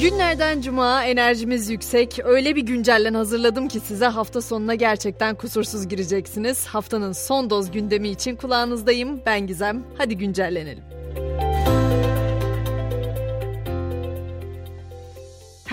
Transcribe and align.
Günlerden 0.00 0.60
cuma 0.60 1.04
enerjimiz 1.04 1.70
yüksek. 1.70 2.18
Öyle 2.24 2.56
bir 2.56 2.62
güncellen 2.62 3.14
hazırladım 3.14 3.68
ki 3.68 3.80
size 3.80 4.06
hafta 4.06 4.40
sonuna 4.40 4.74
gerçekten 4.74 5.34
kusursuz 5.34 5.88
gireceksiniz. 5.88 6.66
Haftanın 6.66 7.12
son 7.12 7.50
doz 7.50 7.70
gündemi 7.70 8.08
için 8.08 8.36
kulağınızdayım. 8.36 9.20
Ben 9.26 9.46
Gizem. 9.46 9.82
Hadi 9.98 10.16
güncellenelim. 10.16 10.99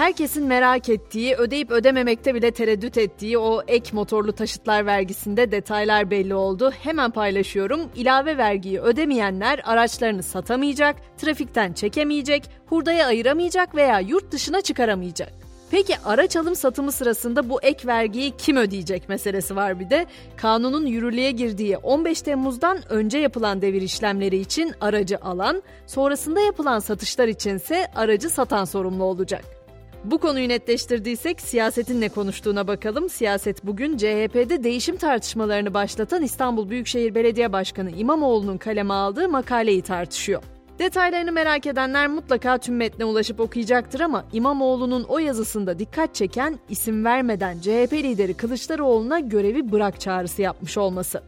Herkesin 0.07 0.45
merak 0.45 0.89
ettiği, 0.89 1.35
ödeyip 1.35 1.71
ödememekte 1.71 2.35
bile 2.35 2.51
tereddüt 2.51 2.97
ettiği 2.97 3.37
o 3.37 3.61
ek 3.67 3.89
motorlu 3.93 4.31
taşıtlar 4.31 4.85
vergisinde 4.85 5.51
detaylar 5.51 6.11
belli 6.11 6.35
oldu. 6.35 6.71
Hemen 6.83 7.11
paylaşıyorum. 7.11 7.79
İlave 7.95 8.37
vergiyi 8.37 8.79
ödemeyenler 8.79 9.61
araçlarını 9.63 10.23
satamayacak, 10.23 10.95
trafikten 11.17 11.73
çekemeyecek, 11.73 12.49
hurdaya 12.65 13.07
ayıramayacak 13.07 13.75
veya 13.75 13.99
yurt 13.99 14.31
dışına 14.31 14.61
çıkaramayacak. 14.61 15.33
Peki 15.71 15.95
araç 16.05 16.35
alım 16.35 16.55
satımı 16.55 16.91
sırasında 16.91 17.49
bu 17.49 17.61
ek 17.61 17.87
vergiyi 17.87 18.33
kim 18.37 18.57
ödeyecek 18.57 19.09
meselesi 19.09 19.55
var 19.55 19.79
bir 19.79 19.89
de. 19.89 20.05
Kanunun 20.37 20.85
yürürlüğe 20.85 21.31
girdiği 21.31 21.77
15 21.77 22.21
Temmuz'dan 22.21 22.91
önce 22.91 23.17
yapılan 23.17 23.61
devir 23.61 23.81
işlemleri 23.81 24.37
için 24.37 24.73
aracı 24.81 25.17
alan, 25.17 25.63
sonrasında 25.87 26.39
yapılan 26.39 26.79
satışlar 26.79 27.27
içinse 27.27 27.87
aracı 27.95 28.29
satan 28.29 28.65
sorumlu 28.65 29.03
olacak. 29.03 29.56
Bu 30.03 30.17
konuyu 30.17 30.49
netleştirdiysek 30.49 31.41
siyasetin 31.41 32.01
ne 32.01 32.09
konuştuğuna 32.09 32.67
bakalım. 32.67 33.09
Siyaset 33.09 33.65
bugün 33.65 33.97
CHP'de 33.97 34.63
değişim 34.63 34.97
tartışmalarını 34.97 35.73
başlatan 35.73 36.23
İstanbul 36.23 36.69
Büyükşehir 36.69 37.15
Belediye 37.15 37.53
Başkanı 37.53 37.91
İmamoğlu'nun 37.91 38.57
kaleme 38.57 38.93
aldığı 38.93 39.29
makaleyi 39.29 39.81
tartışıyor. 39.81 40.43
Detaylarını 40.79 41.31
merak 41.31 41.65
edenler 41.65 42.07
mutlaka 42.07 42.57
tüm 42.57 42.75
metne 42.75 43.05
ulaşıp 43.05 43.39
okuyacaktır 43.39 43.99
ama 43.99 44.25
İmamoğlu'nun 44.33 45.03
o 45.03 45.19
yazısında 45.19 45.79
dikkat 45.79 46.15
çeken 46.15 46.59
isim 46.69 47.05
vermeden 47.05 47.59
CHP 47.59 47.93
lideri 47.93 48.33
Kılıçdaroğlu'na 48.33 49.19
görevi 49.19 49.71
bırak 49.71 49.99
çağrısı 49.99 50.41
yapmış 50.41 50.77
olması. 50.77 51.23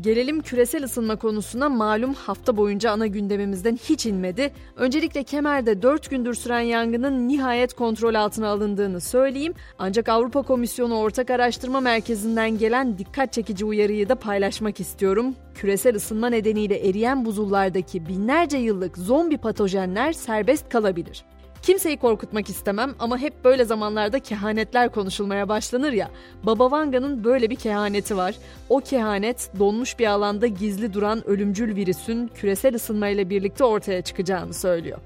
Gelelim 0.00 0.40
küresel 0.40 0.84
ısınma 0.84 1.16
konusuna 1.16 1.68
malum 1.68 2.14
hafta 2.14 2.56
boyunca 2.56 2.90
ana 2.90 3.06
gündemimizden 3.06 3.76
hiç 3.76 4.06
inmedi. 4.06 4.52
Öncelikle 4.76 5.22
Kemer'de 5.22 5.82
4 5.82 6.10
gündür 6.10 6.34
süren 6.34 6.60
yangının 6.60 7.28
nihayet 7.28 7.74
kontrol 7.74 8.14
altına 8.14 8.48
alındığını 8.48 9.00
söyleyeyim. 9.00 9.54
Ancak 9.78 10.08
Avrupa 10.08 10.42
Komisyonu 10.42 10.98
Ortak 10.98 11.30
Araştırma 11.30 11.80
Merkezi'nden 11.80 12.58
gelen 12.58 12.98
dikkat 12.98 13.32
çekici 13.32 13.64
uyarıyı 13.64 14.08
da 14.08 14.14
paylaşmak 14.14 14.80
istiyorum. 14.80 15.34
Küresel 15.54 15.96
ısınma 15.96 16.28
nedeniyle 16.28 16.88
eriyen 16.88 17.24
buzullardaki 17.24 18.06
binlerce 18.06 18.58
yıllık 18.58 18.98
zombi 18.98 19.38
patojenler 19.38 20.12
serbest 20.12 20.68
kalabilir. 20.68 21.24
Kimseyi 21.62 21.96
korkutmak 21.96 22.48
istemem 22.50 22.94
ama 22.98 23.18
hep 23.18 23.44
böyle 23.44 23.64
zamanlarda 23.64 24.18
kehanetler 24.18 24.92
konuşulmaya 24.92 25.48
başlanır 25.48 25.92
ya. 25.92 26.10
Baba 26.42 26.70
Vanga'nın 26.70 27.24
böyle 27.24 27.50
bir 27.50 27.56
kehaneti 27.56 28.16
var. 28.16 28.34
O 28.68 28.80
kehanet 28.80 29.50
donmuş 29.58 29.98
bir 29.98 30.06
alanda 30.06 30.46
gizli 30.46 30.92
duran 30.92 31.28
ölümcül 31.28 31.76
virüsün 31.76 32.30
küresel 32.34 32.74
ısınmayla 32.74 33.30
birlikte 33.30 33.64
ortaya 33.64 34.02
çıkacağını 34.02 34.54
söylüyor. 34.54 34.98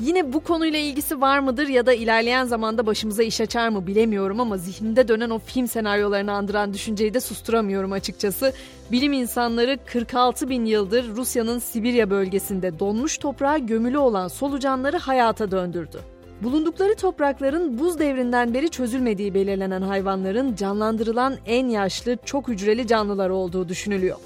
Yine 0.00 0.32
bu 0.32 0.40
konuyla 0.40 0.78
ilgisi 0.78 1.20
var 1.20 1.38
mıdır 1.38 1.68
ya 1.68 1.86
da 1.86 1.92
ilerleyen 1.92 2.44
zamanda 2.44 2.86
başımıza 2.86 3.22
iş 3.22 3.40
açar 3.40 3.68
mı 3.68 3.86
bilemiyorum 3.86 4.40
ama 4.40 4.58
zihnimde 4.58 5.08
dönen 5.08 5.30
o 5.30 5.38
film 5.38 5.68
senaryolarını 5.68 6.32
andıran 6.32 6.74
düşünceyi 6.74 7.14
de 7.14 7.20
susturamıyorum 7.20 7.92
açıkçası. 7.92 8.52
Bilim 8.92 9.12
insanları 9.12 9.78
46 9.86 10.48
bin 10.48 10.64
yıldır 10.64 11.16
Rusya'nın 11.16 11.58
Sibirya 11.58 12.10
bölgesinde 12.10 12.78
donmuş 12.78 13.18
toprağa 13.18 13.58
gömülü 13.58 13.98
olan 13.98 14.28
solucanları 14.28 14.98
hayata 14.98 15.50
döndürdü. 15.50 16.00
Bulundukları 16.42 16.94
toprakların 16.94 17.78
buz 17.78 17.98
devrinden 17.98 18.54
beri 18.54 18.68
çözülmediği 18.68 19.34
belirlenen 19.34 19.82
hayvanların 19.82 20.54
canlandırılan 20.54 21.34
en 21.46 21.68
yaşlı 21.68 22.16
çok 22.24 22.48
hücreli 22.48 22.86
canlılar 22.86 23.30
olduğu 23.30 23.68
düşünülüyor. 23.68 24.16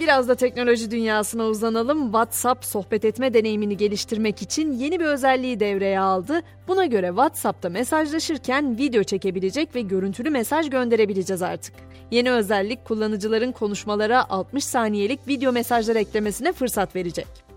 Biraz 0.00 0.28
da 0.28 0.34
teknoloji 0.34 0.90
dünyasına 0.90 1.46
uzanalım. 1.46 2.02
WhatsApp 2.04 2.64
sohbet 2.64 3.04
etme 3.04 3.34
deneyimini 3.34 3.76
geliştirmek 3.76 4.42
için 4.42 4.72
yeni 4.72 5.00
bir 5.00 5.04
özelliği 5.04 5.60
devreye 5.60 6.00
aldı. 6.00 6.42
Buna 6.68 6.86
göre 6.86 7.06
WhatsApp'ta 7.06 7.68
mesajlaşırken 7.68 8.78
video 8.78 9.02
çekebilecek 9.02 9.74
ve 9.74 9.80
görüntülü 9.80 10.30
mesaj 10.30 10.70
gönderebileceğiz 10.70 11.42
artık. 11.42 11.74
Yeni 12.10 12.30
özellik 12.30 12.84
kullanıcıların 12.84 13.52
konuşmalara 13.52 14.30
60 14.30 14.64
saniyelik 14.64 15.28
video 15.28 15.52
mesajlar 15.52 15.96
eklemesine 15.96 16.52
fırsat 16.52 16.96
verecek. 16.96 17.47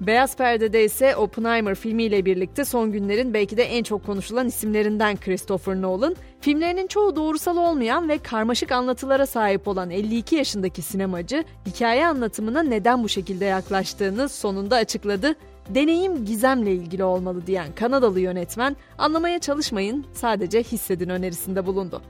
Beyaz 0.00 0.36
Perde'de 0.36 0.84
ise 0.84 1.16
Oppenheimer 1.16 1.74
filmiyle 1.74 2.24
birlikte 2.24 2.64
son 2.64 2.92
günlerin 2.92 3.34
belki 3.34 3.56
de 3.56 3.62
en 3.62 3.82
çok 3.82 4.06
konuşulan 4.06 4.46
isimlerinden 4.48 5.16
Christopher 5.16 5.82
Nolan, 5.82 6.16
filmlerinin 6.40 6.86
çoğu 6.86 7.16
doğrusal 7.16 7.56
olmayan 7.56 8.08
ve 8.08 8.18
karmaşık 8.18 8.72
anlatılara 8.72 9.26
sahip 9.26 9.68
olan 9.68 9.90
52 9.90 10.36
yaşındaki 10.36 10.82
sinemacı, 10.82 11.44
hikaye 11.66 12.06
anlatımına 12.06 12.62
neden 12.62 13.04
bu 13.04 13.08
şekilde 13.08 13.44
yaklaştığını 13.44 14.28
sonunda 14.28 14.76
açıkladı. 14.76 15.34
Deneyim 15.68 16.24
gizemle 16.24 16.72
ilgili 16.72 17.04
olmalı 17.04 17.46
diyen 17.46 17.74
Kanadalı 17.74 18.20
yönetmen, 18.20 18.76
anlamaya 18.98 19.38
çalışmayın, 19.38 20.06
sadece 20.12 20.62
hissedin 20.62 21.08
önerisinde 21.08 21.66
bulundu. 21.66 22.02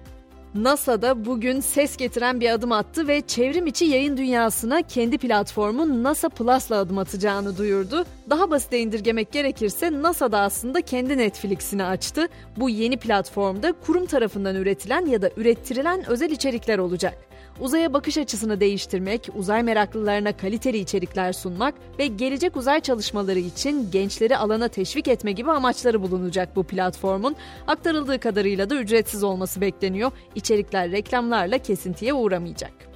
NASA'da 0.55 1.25
bugün 1.25 1.61
ses 1.61 1.97
getiren 1.97 2.41
bir 2.41 2.51
adım 2.51 2.73
attı 2.73 3.09
ve 3.09 3.21
çevrim 3.21 3.67
içi 3.67 3.85
yayın 3.85 4.17
dünyasına 4.17 4.83
kendi 4.83 5.19
platformu 5.19 6.03
NASA 6.03 6.29
Plus'la 6.29 6.77
adım 6.77 6.99
atacağını 6.99 7.59
duyurdu. 7.59 8.05
Daha 8.31 8.51
basit 8.51 8.73
indirgemek 8.73 9.33
gerekirse 9.33 9.93
NASA 9.93 10.33
da 10.33 10.41
aslında 10.41 10.81
kendi 10.81 11.19
Netflix'ini 11.19 11.85
açtı. 11.85 12.29
Bu 12.57 12.71
yeni 12.71 12.97
platformda 12.97 13.73
kurum 13.73 14.07
tarafından 14.07 14.57
üretilen 14.57 15.07
ya 15.07 15.23
da 15.23 15.31
ürettirilen 15.37 16.05
özel 16.09 16.31
içerikler 16.31 16.79
olacak 16.79 17.30
uzaya 17.61 17.93
bakış 17.93 18.19
açısını 18.19 18.61
değiştirmek, 18.61 19.29
uzay 19.35 19.63
meraklılarına 19.63 20.37
kaliteli 20.37 20.79
içerikler 20.79 21.33
sunmak 21.33 21.75
ve 21.99 22.07
gelecek 22.07 22.57
uzay 22.57 22.81
çalışmaları 22.81 23.39
için 23.39 23.91
gençleri 23.91 24.37
alana 24.37 24.69
teşvik 24.69 25.09
etme 25.09 25.33
gibi 25.33 25.51
amaçları 25.51 26.03
bulunacak 26.03 26.57
bu 26.57 26.65
platformun. 26.65 27.37
Aktarıldığı 27.67 28.19
kadarıyla 28.19 28.71
da 28.71 28.77
ücretsiz 28.77 29.25
olması 29.25 29.61
bekleniyor. 29.61 30.13
İçerikler 30.35 30.91
reklamlarla 30.91 31.59
kesintiye 31.59 32.15
uğramayacak. 32.15 32.90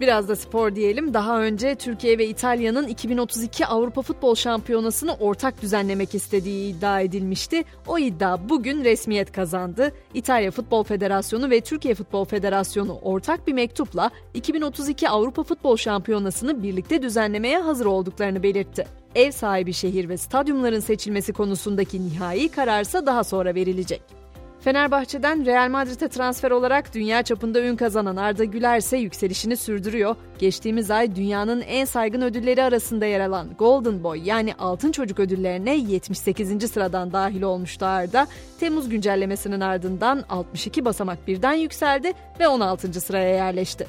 Biraz 0.00 0.28
da 0.28 0.36
spor 0.36 0.74
diyelim. 0.74 1.14
Daha 1.14 1.42
önce 1.42 1.74
Türkiye 1.74 2.18
ve 2.18 2.26
İtalya'nın 2.26 2.86
2032 2.88 3.66
Avrupa 3.66 4.02
Futbol 4.02 4.34
Şampiyonası'nı 4.34 5.14
ortak 5.14 5.62
düzenlemek 5.62 6.14
istediği 6.14 6.74
iddia 6.74 7.00
edilmişti. 7.00 7.64
O 7.86 7.98
iddia 7.98 8.48
bugün 8.48 8.84
resmiyet 8.84 9.32
kazandı. 9.32 9.92
İtalya 10.14 10.50
Futbol 10.50 10.84
Federasyonu 10.84 11.50
ve 11.50 11.60
Türkiye 11.60 11.94
Futbol 11.94 12.24
Federasyonu 12.24 12.98
ortak 13.02 13.46
bir 13.46 13.52
mektupla 13.52 14.10
2032 14.34 15.08
Avrupa 15.08 15.42
Futbol 15.42 15.76
Şampiyonası'nı 15.76 16.62
birlikte 16.62 17.02
düzenlemeye 17.02 17.58
hazır 17.58 17.86
olduklarını 17.86 18.42
belirtti. 18.42 18.86
Ev 19.14 19.30
sahibi 19.30 19.72
şehir 19.72 20.08
ve 20.08 20.16
stadyumların 20.16 20.80
seçilmesi 20.80 21.32
konusundaki 21.32 22.08
nihai 22.08 22.48
kararsa 22.48 23.06
daha 23.06 23.24
sonra 23.24 23.54
verilecek. 23.54 24.21
Fenerbahçe'den 24.64 25.46
Real 25.46 25.68
Madrid'e 25.70 26.08
transfer 26.08 26.50
olarak 26.50 26.94
dünya 26.94 27.22
çapında 27.22 27.62
ün 27.62 27.76
kazanan 27.76 28.16
Arda 28.16 28.44
Güler 28.44 28.78
ise 28.78 28.96
yükselişini 28.96 29.56
sürdürüyor. 29.56 30.16
Geçtiğimiz 30.38 30.90
ay 30.90 31.16
dünyanın 31.16 31.60
en 31.60 31.84
saygın 31.84 32.22
ödülleri 32.22 32.62
arasında 32.62 33.06
yer 33.06 33.20
alan 33.20 33.48
Golden 33.58 34.04
Boy 34.04 34.20
yani 34.24 34.54
Altın 34.54 34.92
Çocuk 34.92 35.20
ödüllerine 35.20 35.76
78. 35.76 36.70
sıradan 36.70 37.12
dahil 37.12 37.42
olmuştu 37.42 37.86
Arda. 37.86 38.26
Temmuz 38.60 38.88
güncellemesinin 38.88 39.60
ardından 39.60 40.24
62 40.28 40.84
basamak 40.84 41.28
birden 41.28 41.54
yükseldi 41.54 42.12
ve 42.40 42.48
16. 42.48 43.00
sıraya 43.00 43.34
yerleşti. 43.34 43.86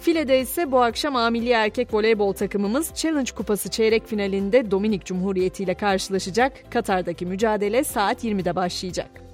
File'de 0.00 0.40
ise 0.40 0.72
bu 0.72 0.82
akşam 0.82 1.16
amili 1.16 1.50
erkek 1.50 1.94
voleybol 1.94 2.32
takımımız 2.32 2.94
Challenge 2.94 3.30
Kupası 3.32 3.70
çeyrek 3.70 4.06
finalinde 4.06 4.70
Dominik 4.70 5.04
Cumhuriyeti 5.04 5.62
ile 5.62 5.74
karşılaşacak. 5.74 6.52
Katar'daki 6.70 7.26
mücadele 7.26 7.84
saat 7.84 8.24
20'de 8.24 8.56
başlayacak. 8.56 9.25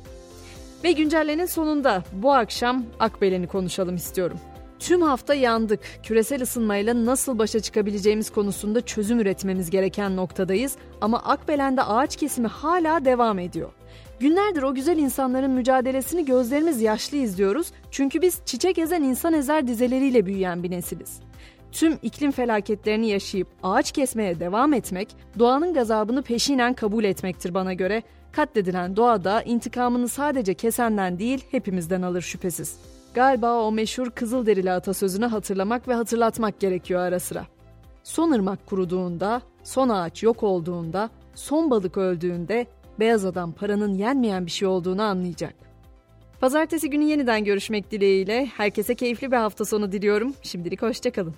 Ve 0.85 0.93
güncellenin 0.93 1.47
sonunda 1.47 2.05
bu 2.13 2.33
akşam 2.33 2.85
Akbelen'i 3.01 3.47
konuşalım 3.47 3.97
istiyorum. 3.97 4.39
Tüm 4.79 5.03
hafta 5.03 5.35
yandık. 5.35 5.81
Küresel 6.03 6.43
ısınmayla 6.43 7.05
nasıl 7.05 7.39
başa 7.39 7.61
çıkabileceğimiz 7.61 8.31
konusunda 8.31 8.81
çözüm 8.81 9.21
üretmemiz 9.21 9.71
gereken 9.71 10.17
noktadayız 10.17 10.77
ama 11.01 11.19
Akbelen'de 11.19 11.83
ağaç 11.83 12.17
kesimi 12.17 12.49
hala 12.49 13.05
devam 13.05 13.39
ediyor. 13.39 13.73
Günlerdir 14.21 14.63
o 14.63 14.75
güzel 14.75 14.99
insanların 14.99 15.51
mücadelesini 15.51 16.25
gözlerimiz 16.25 16.81
yaşlı 16.81 17.17
izliyoruz. 17.17 17.67
Çünkü 17.91 18.23
biz 18.23 18.41
çiçek 18.47 18.79
ezen 18.79 19.03
insan 19.03 19.33
ezer 19.33 19.67
dizeleriyle 19.67 20.27
büyüyen 20.27 20.63
bir 20.63 20.71
nesiliz. 20.71 21.21
Tüm 21.73 21.99
iklim 22.03 22.31
felaketlerini 22.31 23.09
yaşayıp 23.09 23.49
ağaç 23.63 23.93
kesmeye 23.93 24.41
devam 24.41 24.73
etmek, 24.73 25.09
doğanın 25.39 25.75
gazabını 25.75 26.23
peşinen 26.23 26.75
kabul 26.75 27.05
etmektir 27.05 27.55
bana 27.55 27.73
göre 27.73 28.03
Katledilen 28.33 28.97
doğada 28.97 29.43
intikamını 29.43 30.09
sadece 30.09 30.55
kesenden 30.55 31.19
değil 31.19 31.45
hepimizden 31.51 32.03
alır 32.03 32.23
şüphesiz. 32.23 32.79
Galiba 33.15 33.63
o 33.63 33.73
meşhur 33.73 34.11
Kızılderili 34.11 34.73
atasözünü 34.73 35.27
hatırlamak 35.27 35.89
ve 35.89 35.95
hatırlatmak 35.95 36.61
gerekiyor 36.61 37.01
ara 37.01 37.21
sıra. 37.21 37.47
Son 38.03 38.33
ırmak 38.33 38.67
kuruduğunda, 38.67 39.43
son 39.65 39.89
ağaç 39.89 40.23
yok 40.23 40.43
olduğunda, 40.43 41.11
son 41.35 41.71
balık 41.71 41.97
öldüğünde 41.97 42.67
beyaz 43.01 43.25
adam 43.25 43.53
paranın 43.53 43.95
yenmeyen 43.95 44.47
bir 44.47 44.51
şey 44.51 44.69
olduğunu 44.69 45.03
anlayacak. 45.03 45.55
Pazartesi 46.41 46.91
günü 46.91 47.05
yeniden 47.05 47.45
görüşmek 47.45 47.91
dileğiyle 47.91 48.47
herkese 48.47 48.95
keyifli 48.95 49.33
bir 49.33 49.37
hafta 49.37 49.65
sonu 49.65 49.93
diliyorum. 49.93 50.35
Şimdilik 50.43 50.83
hoşçakalın. 50.83 51.35